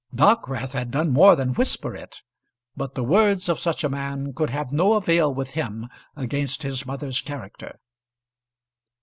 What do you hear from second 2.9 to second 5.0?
the words of such a man could have no